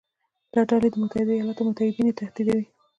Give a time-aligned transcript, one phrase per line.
[0.53, 2.65] دا ډلې د متحده ایالاتو او متحدین یې تهدیدوي.